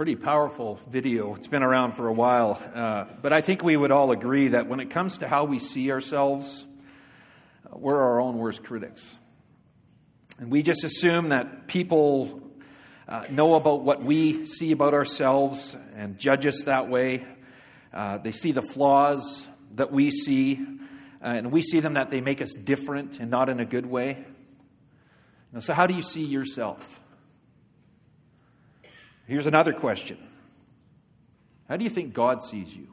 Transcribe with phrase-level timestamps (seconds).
[0.00, 1.34] Pretty powerful video.
[1.34, 2.58] It's been around for a while.
[2.74, 5.58] Uh, but I think we would all agree that when it comes to how we
[5.58, 6.64] see ourselves,
[7.70, 9.14] we're our own worst critics.
[10.38, 12.40] And we just assume that people
[13.06, 17.22] uh, know about what we see about ourselves and judge us that way.
[17.92, 20.64] Uh, they see the flaws that we see,
[21.22, 23.84] uh, and we see them that they make us different and not in a good
[23.84, 24.24] way.
[25.52, 26.99] Now, so, how do you see yourself?
[29.30, 30.18] Here's another question
[31.68, 32.88] How do you think God sees you?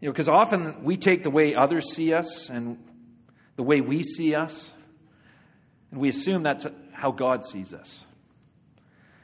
[0.00, 2.78] You know, because often we take the way others see us and
[3.56, 4.72] the way we see us,
[5.90, 8.06] and we assume that's how God sees us.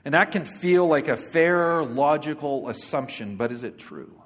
[0.05, 4.22] And that can feel like a fair, logical assumption, but is it true?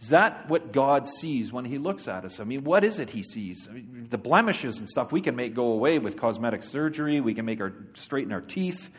[0.00, 2.40] Is that what God sees when He looks at us?
[2.40, 3.68] I mean, what is it He sees?
[3.68, 7.34] I mean, the blemishes and stuff we can make go away with cosmetic surgery, we
[7.34, 8.90] can make our straighten our teeth.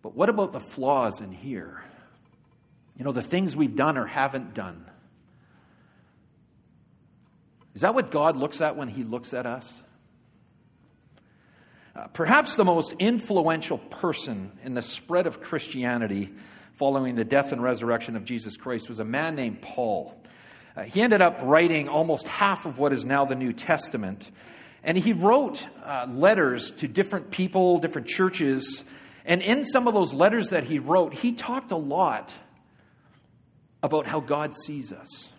[0.00, 1.84] But what about the flaws in here?
[2.96, 4.86] You know, the things we've done or haven't done.
[7.74, 9.82] Is that what God looks at when He looks at us?
[11.94, 16.30] Uh, perhaps the most influential person in the spread of Christianity
[16.76, 20.14] following the death and resurrection of Jesus Christ was a man named Paul.
[20.76, 24.30] Uh, he ended up writing almost half of what is now the New Testament.
[24.82, 28.84] And he wrote uh, letters to different people, different churches.
[29.24, 32.32] And in some of those letters that he wrote, he talked a lot
[33.82, 35.32] about how God sees us.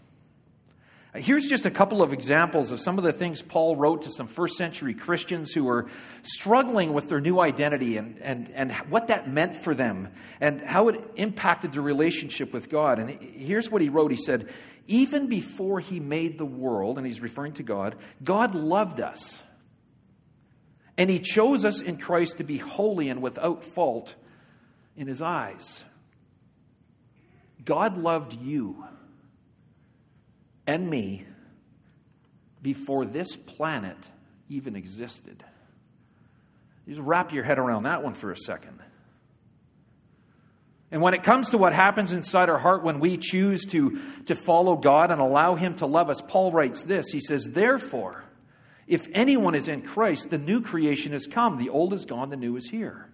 [1.16, 4.26] Here's just a couple of examples of some of the things Paul wrote to some
[4.26, 5.86] first century Christians who were
[6.24, 10.08] struggling with their new identity and, and, and what that meant for them
[10.42, 12.98] and how it impacted their relationship with God.
[12.98, 14.50] And here's what he wrote He said,
[14.88, 19.40] Even before he made the world, and he's referring to God, God loved us.
[20.98, 24.16] And he chose us in Christ to be holy and without fault
[24.98, 25.84] in his eyes.
[27.64, 28.84] God loved you
[30.66, 31.26] and me
[32.62, 33.98] before this planet
[34.50, 35.44] even existed.
[36.88, 38.80] Just wrap your head around that one for a second.
[40.92, 44.36] And when it comes to what happens inside our heart when we choose to, to
[44.36, 47.08] follow God and allow Him to love us, Paul writes this.
[47.12, 48.24] He says, Therefore,
[48.86, 51.58] if anyone is in Christ, the new creation has come.
[51.58, 53.10] The old is gone, the new is here.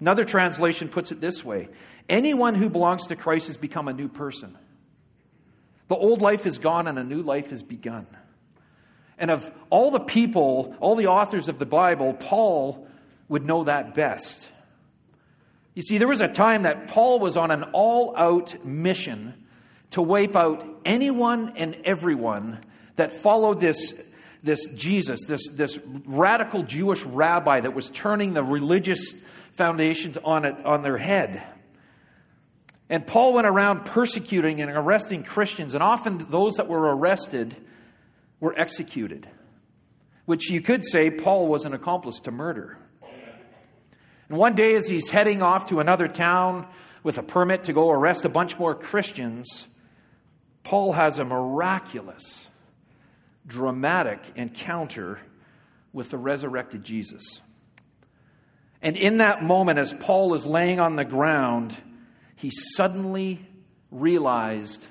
[0.00, 1.68] Another translation puts it this way
[2.08, 4.56] Anyone who belongs to Christ has become a new person.
[5.88, 8.06] The old life is gone and a new life has begun.
[9.18, 12.86] And of all the people, all the authors of the Bible, Paul
[13.28, 14.48] would know that best.
[15.74, 19.34] You see, there was a time that Paul was on an all out mission
[19.90, 22.60] to wipe out anyone and everyone
[22.96, 23.92] that followed this,
[24.42, 29.14] this Jesus, this, this radical Jewish rabbi that was turning the religious
[29.52, 31.42] foundations on, it, on their head.
[32.94, 37.56] And Paul went around persecuting and arresting Christians, and often those that were arrested
[38.38, 39.28] were executed,
[40.26, 42.78] which you could say Paul was an accomplice to murder.
[44.28, 46.68] And one day, as he's heading off to another town
[47.02, 49.66] with a permit to go arrest a bunch more Christians,
[50.62, 52.48] Paul has a miraculous,
[53.44, 55.18] dramatic encounter
[55.92, 57.40] with the resurrected Jesus.
[58.80, 61.76] And in that moment, as Paul is laying on the ground,
[62.36, 63.44] he suddenly
[63.90, 64.86] realized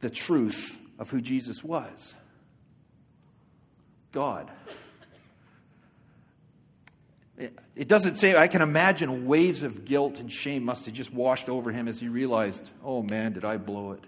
[0.00, 2.14] the truth of who Jesus was
[4.12, 4.50] God.
[7.76, 11.48] It doesn't say, I can imagine waves of guilt and shame must have just washed
[11.48, 14.04] over him as he realized, oh man, did I blow it.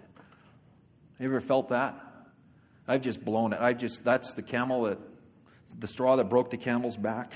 [1.21, 1.94] You ever felt that?
[2.88, 3.60] I've just blown it.
[3.60, 4.98] I've just, that's the camel that,
[5.78, 7.32] the straw that broke the camel's back.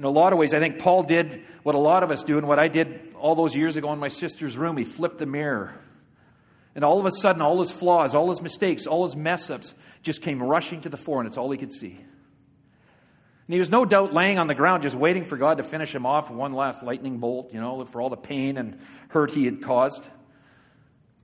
[0.00, 2.38] In a lot of ways, I think Paul did what a lot of us do
[2.38, 4.78] and what I did all those years ago in my sister's room.
[4.78, 5.74] He flipped the mirror.
[6.74, 9.74] And all of a sudden, all his flaws, all his mistakes, all his mess ups
[10.02, 11.98] just came rushing to the fore, and it's all he could see.
[11.98, 15.94] And he was no doubt laying on the ground, just waiting for God to finish
[15.94, 19.44] him off one last lightning bolt, you know, for all the pain and hurt he
[19.44, 20.08] had caused.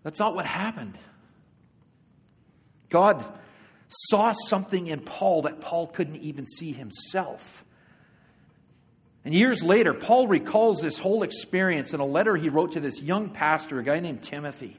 [0.02, 0.98] That's not what happened.
[2.90, 3.24] God
[3.88, 7.64] saw something in Paul that Paul couldn't even see himself.
[9.26, 13.02] And years later, Paul recalls this whole experience in a letter he wrote to this
[13.02, 14.76] young pastor, a guy named Timothy.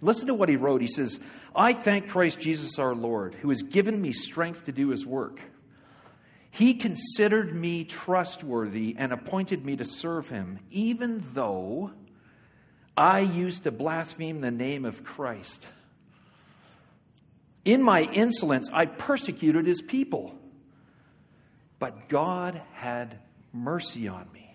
[0.00, 0.80] Listen to what he wrote.
[0.80, 1.20] He says,
[1.54, 5.44] I thank Christ Jesus our Lord, who has given me strength to do his work.
[6.50, 11.90] He considered me trustworthy and appointed me to serve him, even though
[12.96, 15.68] I used to blaspheme the name of Christ.
[17.66, 20.34] In my insolence, I persecuted his people.
[21.78, 23.18] But God had
[23.52, 24.54] mercy on me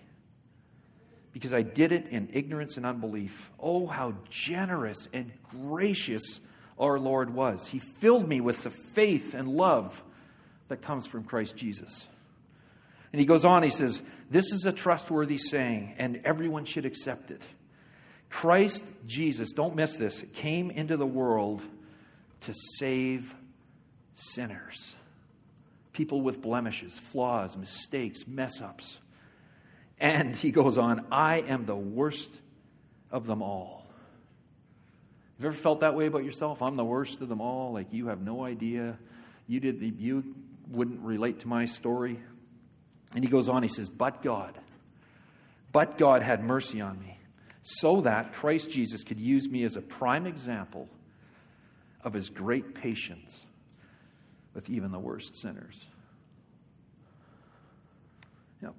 [1.32, 3.50] because I did it in ignorance and unbelief.
[3.60, 6.40] Oh, how generous and gracious
[6.78, 7.66] our Lord was.
[7.68, 10.02] He filled me with the faith and love
[10.68, 12.08] that comes from Christ Jesus.
[13.12, 17.30] And he goes on, he says, This is a trustworthy saying, and everyone should accept
[17.30, 17.42] it.
[18.30, 21.62] Christ Jesus, don't miss this, came into the world
[22.40, 23.34] to save
[24.14, 24.95] sinners.
[25.96, 29.00] People with blemishes, flaws, mistakes, mess ups.
[29.98, 32.38] And he goes on, I am the worst
[33.10, 33.86] of them all.
[35.36, 36.60] Have you ever felt that way about yourself?
[36.60, 37.72] I'm the worst of them all.
[37.72, 38.98] Like you have no idea.
[39.46, 40.34] You did the, you
[40.68, 42.20] wouldn't relate to my story.
[43.14, 44.52] And he goes on, he says, But God,
[45.72, 47.18] but God had mercy on me,
[47.62, 50.90] so that Christ Jesus could use me as a prime example
[52.04, 53.46] of his great patience
[54.56, 55.84] with even the worst sinners.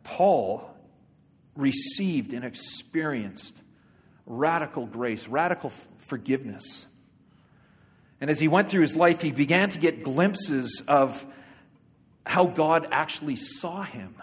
[0.03, 0.69] Paul
[1.55, 3.61] received and experienced
[4.25, 5.71] radical grace, radical
[6.09, 6.85] forgiveness.
[8.19, 11.25] And as he went through his life, he began to get glimpses of
[12.25, 14.15] how God actually saw him.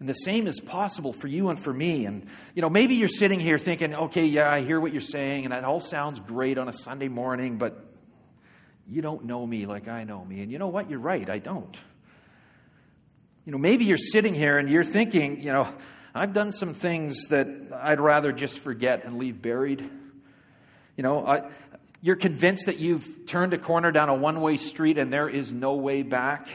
[0.00, 2.06] And the same is possible for you and for me.
[2.06, 5.44] And, you know, maybe you're sitting here thinking, okay, yeah, I hear what you're saying,
[5.44, 7.87] and that all sounds great on a Sunday morning, but
[8.90, 10.40] you don't know me like I know me.
[10.40, 10.88] And you know what?
[10.88, 11.76] You're right, I don't.
[13.44, 15.68] You know, maybe you're sitting here and you're thinking, you know,
[16.14, 19.88] I've done some things that I'd rather just forget and leave buried.
[20.96, 21.48] You know, I,
[22.00, 25.52] you're convinced that you've turned a corner down a one way street and there is
[25.52, 26.48] no way back.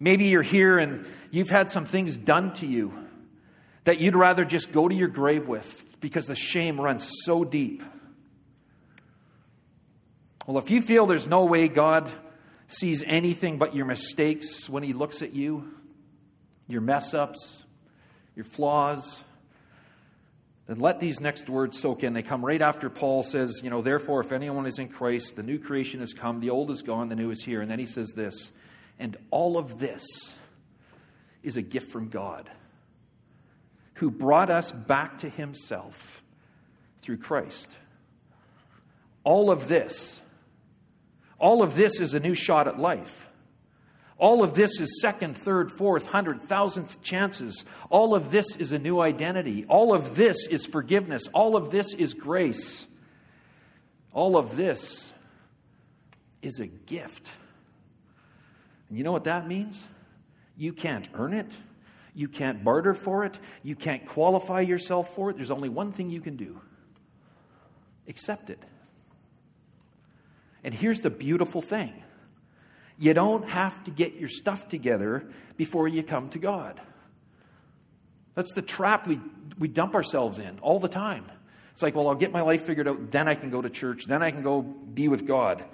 [0.00, 2.92] Maybe you're here and you've had some things done to you
[3.84, 7.82] that you'd rather just go to your grave with because the shame runs so deep.
[10.46, 12.10] Well, if you feel there's no way God
[12.66, 15.72] sees anything but your mistakes when He looks at you,
[16.66, 17.64] your mess ups,
[18.34, 19.22] your flaws,
[20.66, 22.12] then let these next words soak in.
[22.12, 25.42] They come right after Paul says, you know, therefore, if anyone is in Christ, the
[25.42, 27.60] new creation has come, the old is gone, the new is here.
[27.60, 28.50] And then he says this,
[28.98, 30.04] and all of this
[31.42, 32.48] is a gift from God,
[33.94, 36.22] who brought us back to himself
[37.02, 37.76] through Christ.
[39.24, 40.20] All of this,
[41.42, 43.28] all of this is a new shot at life.
[44.16, 47.64] All of this is second, third, fourth, hundred, thousandth chances.
[47.90, 49.64] All of this is a new identity.
[49.68, 51.26] All of this is forgiveness.
[51.34, 52.86] All of this is grace.
[54.12, 55.12] All of this
[56.42, 57.28] is a gift.
[58.88, 59.84] And you know what that means?
[60.56, 61.56] You can't earn it.
[62.14, 63.36] You can't barter for it.
[63.64, 65.36] You can't qualify yourself for it.
[65.36, 66.60] There's only one thing you can do
[68.06, 68.62] accept it.
[70.64, 71.92] And here's the beautiful thing
[72.98, 76.80] you don't have to get your stuff together before you come to God.
[78.34, 79.20] That's the trap we,
[79.58, 81.24] we dump ourselves in all the time.
[81.72, 84.04] It's like, well, I'll get my life figured out, then I can go to church,
[84.06, 85.64] then I can go be with God.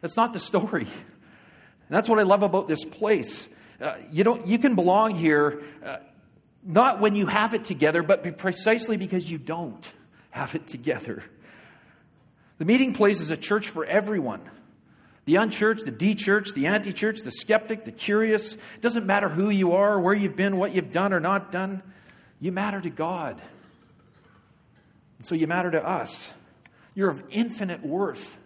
[0.00, 0.82] That's not the story.
[0.82, 3.48] And that's what I love about this place.
[3.80, 5.98] Uh, you, don't, you can belong here uh,
[6.62, 9.90] not when you have it together, but precisely because you don't
[10.30, 11.22] have it together.
[12.58, 14.40] The meeting place is a church for everyone
[15.28, 18.54] the unchurched, the de church, the anti church, the skeptic, the curious.
[18.54, 21.82] It doesn't matter who you are, where you've been, what you've done or not done.
[22.40, 23.38] You matter to God.
[25.18, 26.32] And so you matter to us.
[26.94, 28.38] You're of infinite worth.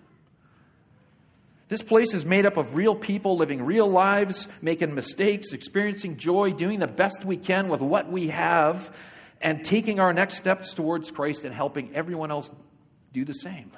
[1.69, 6.53] This place is made up of real people living real lives, making mistakes, experiencing joy,
[6.53, 8.93] doing the best we can with what we have,
[9.41, 12.51] and taking our next steps towards Christ and helping everyone else
[13.13, 13.71] do the same.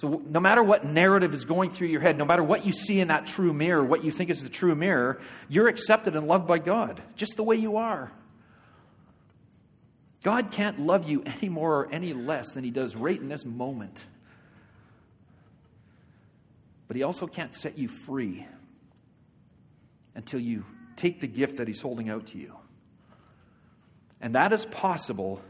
[0.00, 3.00] So, no matter what narrative is going through your head, no matter what you see
[3.00, 6.46] in that true mirror, what you think is the true mirror, you're accepted and loved
[6.46, 8.10] by God, just the way you are.
[10.22, 13.44] God can't love you any more or any less than He does right in this
[13.44, 14.02] moment.
[16.88, 18.46] But He also can't set you free
[20.14, 20.64] until you
[20.96, 22.56] take the gift that He's holding out to you.
[24.22, 25.42] And that is possible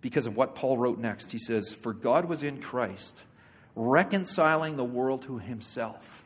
[0.00, 1.30] because of what Paul wrote next.
[1.30, 3.24] He says, For God was in Christ
[3.74, 6.24] reconciling the world to himself,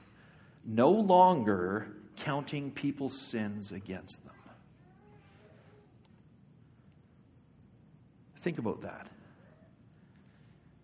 [0.65, 4.35] no longer counting people's sins against them.
[8.41, 9.09] Think about that.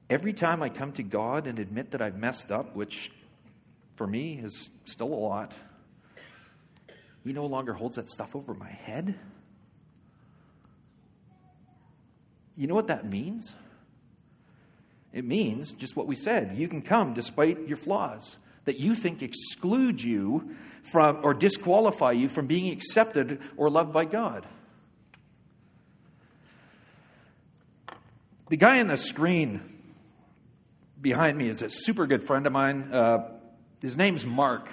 [0.08, 3.12] Every time I come to God and admit that I've messed up, which
[3.96, 5.54] for me is still a lot,
[7.22, 9.14] He no longer holds that stuff over my head.
[12.56, 13.54] You know what that means?
[15.12, 16.56] It means just what we said.
[16.56, 22.28] You can come despite your flaws, that you think exclude you from or disqualify you
[22.28, 24.46] from being accepted or loved by God?
[28.48, 29.60] The guy on the screen
[31.00, 32.92] behind me is a super good friend of mine.
[32.92, 33.30] Uh,
[33.80, 34.68] his name's Mark.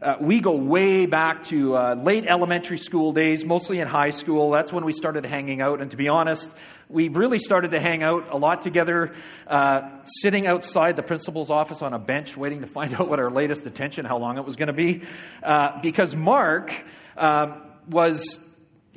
[0.00, 4.50] Uh, we go way back to uh, late elementary school days, mostly in high school.
[4.50, 5.80] That's when we started hanging out.
[5.80, 6.54] And to be honest,
[6.88, 9.12] we really started to hang out a lot together,
[9.48, 13.30] uh, sitting outside the principal's office on a bench, waiting to find out what our
[13.30, 15.02] latest detention, how long it was going to be.
[15.42, 16.72] Uh, because Mark
[17.16, 18.38] um, was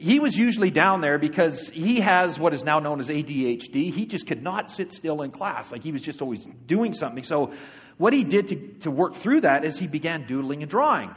[0.02, 3.94] he was usually down there because he has what is now known as ADHD.
[3.94, 5.72] He just could not sit still in class.
[5.72, 7.24] Like he was just always doing something.
[7.24, 7.54] So,
[8.02, 11.14] what he did to, to work through that is he began doodling and drawing.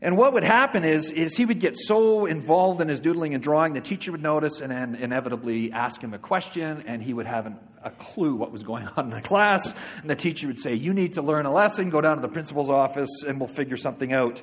[0.00, 3.42] And what would happen is, is he would get so involved in his doodling and
[3.42, 7.26] drawing, the teacher would notice and then inevitably ask him a question, and he would
[7.26, 9.74] have an, a clue what was going on in the class.
[10.00, 12.28] And the teacher would say, You need to learn a lesson, go down to the
[12.28, 14.40] principal's office, and we'll figure something out.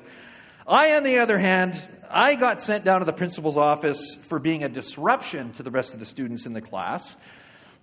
[0.68, 4.62] I, on the other hand, I got sent down to the principal's office for being
[4.62, 7.16] a disruption to the rest of the students in the class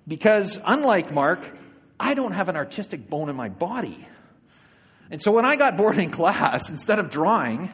[0.07, 1.39] because, unlike Mark,
[1.99, 4.07] I don't have an artistic bone in my body.
[5.09, 7.71] And so when I got bored in class, instead of drawing,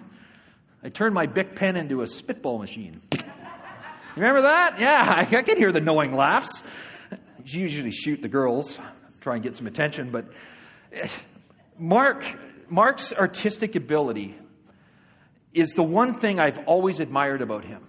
[0.83, 3.01] I turned my Bic pen into a spitball machine.
[4.15, 4.79] Remember that?
[4.79, 6.61] Yeah, I can hear the knowing laughs.
[7.45, 8.79] You usually shoot the girls,
[9.21, 10.25] try and get some attention, but
[10.91, 11.07] eh,
[11.77, 12.25] Mark,
[12.69, 14.35] Mark's artistic ability
[15.53, 17.81] is the one thing I've always admired about him.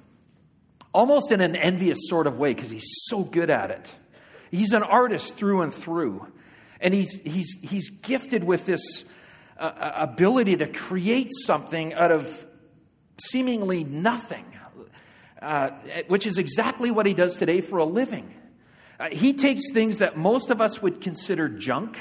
[0.93, 3.95] Almost in an envious sort of way, because he's so good at it.
[4.51, 6.27] He's an artist through and through.
[6.81, 9.05] And he's, he's, he's gifted with this
[9.59, 12.47] uh, uh ability to create something out of
[13.29, 14.45] seemingly nothing,
[15.43, 15.71] uh,
[16.09, 18.35] which is exactly what he does today for a living.
[18.99, 21.97] Uh, he takes things that most of us would consider junk,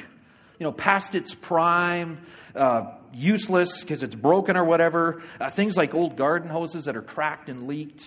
[0.60, 2.20] you know, past its prime,
[2.56, 5.22] uh, useless because it's broken or whatever.
[5.40, 8.06] Uh, things like old garden hoses that are cracked and leaked,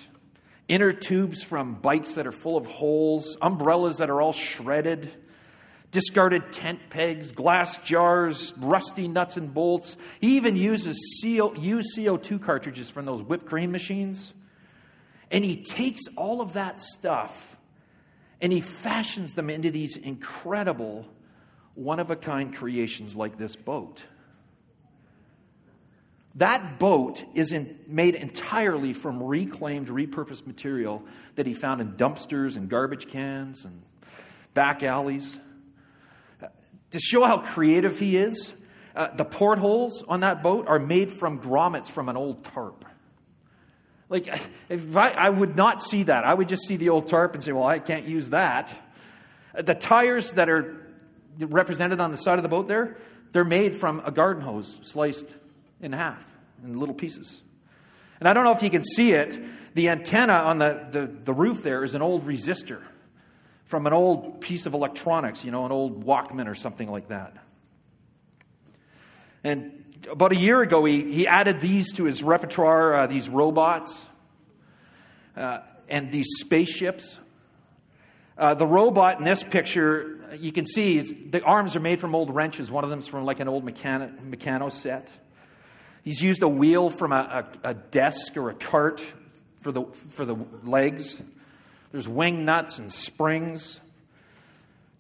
[0.69, 5.11] inner tubes from bikes that are full of holes, umbrellas that are all shredded,
[5.91, 9.97] discarded tent pegs, glass jars, rusty nuts and bolts.
[10.21, 14.33] He even uses CO, used CO2 cartridges from those whipped cream machines.
[15.31, 17.57] And he takes all of that stuff
[18.41, 21.07] and he fashions them into these incredible,
[21.75, 24.03] one of a kind creations like this boat.
[26.37, 31.03] That boat is in, made entirely from reclaimed, repurposed material
[31.35, 33.83] that he found in dumpsters and garbage cans and
[34.55, 35.39] back alleys.
[36.93, 38.55] To show how creative he is,
[38.95, 42.85] uh, the portholes on that boat are made from grommets from an old tarp.
[44.09, 44.29] Like,
[44.69, 46.25] if I, I would not see that.
[46.25, 48.75] I would just see the old tarp and say, well, I can't use that.
[49.55, 50.77] The tires that are
[51.39, 52.99] represented on the side of the boat there,
[53.33, 55.35] they're made from a garden hose sliced
[55.83, 56.25] in half,
[56.65, 57.43] in little pieces.
[58.21, 59.39] And I don't know if you can see it.
[59.75, 62.81] The antenna on the, the, the roof there is an old resistor
[63.65, 67.37] from an old piece of electronics, you know, an old Walkman or something like that.
[69.43, 74.07] And about a year ago, he, he added these to his repertoire uh, these robots
[75.37, 77.19] uh, and these spaceships.
[78.39, 82.35] Uh, the robot in this picture, you can see the arms are made from old
[82.35, 82.71] wrenches.
[82.71, 85.11] One of them is from like an old Meccano, Meccano set.
[86.03, 89.05] He's used a wheel from a, a, a desk or a cart
[89.61, 91.21] for the, for the legs.
[91.93, 93.81] There's wing nuts and springs.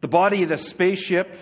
[0.00, 1.35] The body of the spaceship,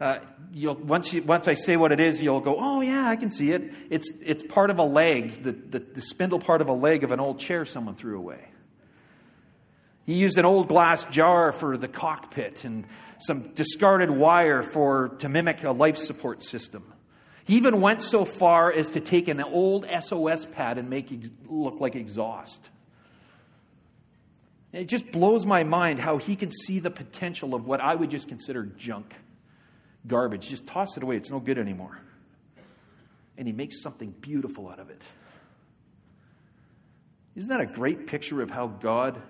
[0.00, 0.18] uh,
[0.54, 3.52] once, you, once I say what it is, you'll go, oh, yeah, I can see
[3.52, 3.72] it.
[3.88, 7.12] It's, it's part of a leg, the, the, the spindle part of a leg of
[7.12, 8.40] an old chair someone threw away.
[10.06, 12.84] He used an old glass jar for the cockpit and
[13.18, 16.92] some discarded wire for, to mimic a life support system.
[17.50, 21.30] He even went so far as to take an old SOS pad and make it
[21.50, 22.70] look like exhaust.
[24.72, 28.08] It just blows my mind how he can see the potential of what I would
[28.08, 29.16] just consider junk,
[30.06, 30.48] garbage.
[30.48, 31.98] Just toss it away, it's no good anymore.
[33.36, 35.02] And he makes something beautiful out of it.
[37.34, 39.20] Isn't that a great picture of how God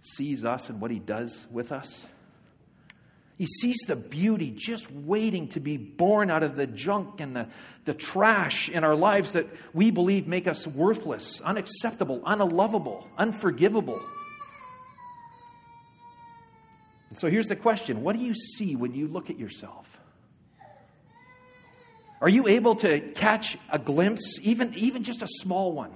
[0.00, 2.06] sees us and what he does with us?
[3.36, 7.48] He sees the beauty just waiting to be born out of the junk and the,
[7.84, 14.00] the trash in our lives that we believe make us worthless, unacceptable, unlovable, unforgivable.
[17.10, 20.00] And so here's the question What do you see when you look at yourself?
[22.20, 25.92] Are you able to catch a glimpse, even, even just a small one,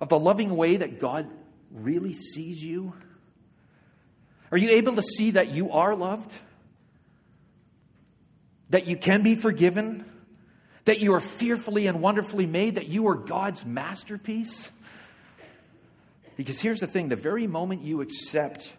[0.00, 1.28] of the loving way that God
[1.70, 2.94] really sees you?
[4.50, 6.34] Are you able to see that you are loved?
[8.70, 10.04] that you can be forgiven,
[10.84, 14.70] that you are fearfully and wonderfully made, that you are God's masterpiece?
[16.36, 18.74] Because here's the thing the very moment you accept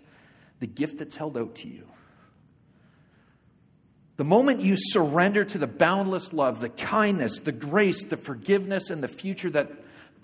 [0.59, 1.87] the gift that's held out to you,
[4.17, 9.01] the moment you surrender to the boundless love, the kindness, the grace, the forgiveness, and
[9.01, 9.71] the future that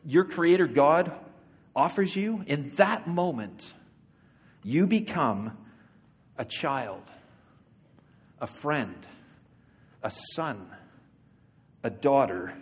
[0.06, 1.14] your Creator God
[1.76, 3.72] offers you, in that moment,
[4.63, 5.58] you become
[6.38, 7.03] a child,
[8.39, 8.96] a friend,
[10.01, 10.67] a son,
[11.84, 12.53] a daughter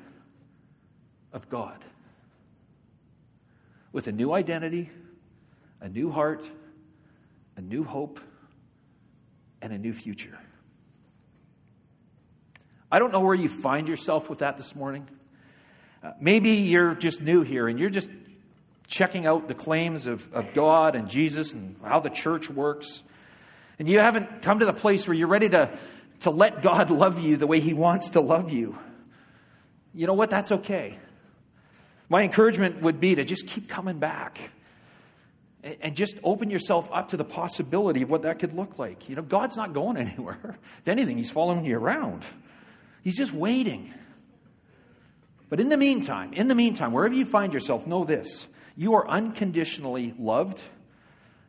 [1.32, 1.84] of God.
[3.92, 4.90] With a new identity,
[5.80, 6.50] a new heart,
[7.58, 8.20] a new hope,
[9.62, 10.38] and a new future.
[12.92, 15.08] I don't know where you find yourself with that this morning.
[16.04, 18.10] Uh, maybe you're just new here and you're just
[18.92, 23.02] checking out the claims of, of God and Jesus and how the church works.
[23.80, 25.72] And you haven't come to the place where you're ready to,
[26.20, 28.78] to let God love you the way He wants to love you.
[29.96, 30.30] You know what?
[30.30, 31.00] That's okay.
[32.10, 34.52] My encouragement would be to just keep coming back
[35.64, 39.08] and just open yourself up to the possibility of what that could look like.
[39.08, 40.58] You know, God's not going anywhere.
[40.80, 42.26] If anything, He's following you around,
[43.04, 43.94] He's just waiting.
[45.50, 49.08] But in the meantime, in the meantime, wherever you find yourself, know this you are
[49.08, 50.62] unconditionally loved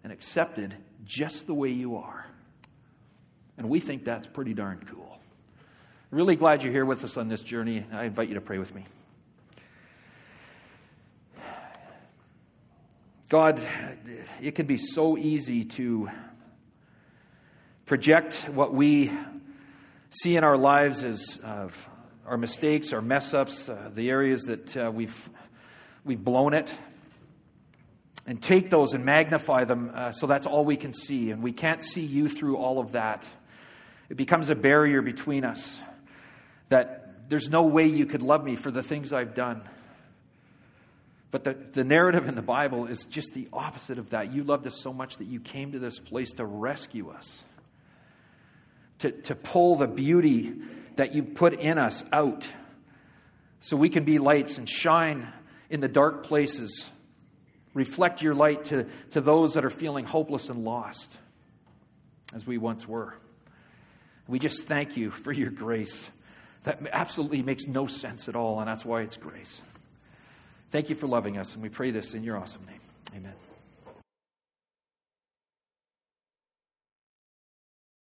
[0.05, 2.26] and accepted just the way you are.
[3.59, 5.19] And we think that's pretty darn cool.
[6.11, 7.85] Really glad you're here with us on this journey.
[7.93, 8.85] I invite you to pray with me.
[13.29, 13.61] God,
[14.43, 16.11] it can be so easy to
[17.87, 19.11] project what we
[20.11, 21.69] see in our lives as uh,
[22.26, 25.31] our mistakes, our mess ups, uh, the areas that uh, we've,
[26.05, 26.75] we've blown it,
[28.26, 31.31] and take those and magnify them uh, so that's all we can see.
[31.31, 33.29] And we can't see you through all of that.
[34.09, 35.79] It becomes a barrier between us
[36.69, 39.62] that there's no way you could love me for the things I've done.
[41.31, 44.32] But the, the narrative in the Bible is just the opposite of that.
[44.32, 47.43] You loved us so much that you came to this place to rescue us,
[48.99, 50.52] to, to pull the beauty
[50.97, 52.47] that you put in us out
[53.61, 55.26] so we can be lights and shine
[55.71, 56.91] in the dark places
[57.75, 61.17] Reflect your light to, to those that are feeling hopeless and lost,
[62.35, 63.15] as we once were.
[64.28, 66.11] We just thank you for your grace.
[66.65, 69.63] That absolutely makes no sense at all, and that's why it's grace.
[70.71, 72.80] Thank you for loving us, and we pray this in your awesome name.
[73.17, 73.51] Amen.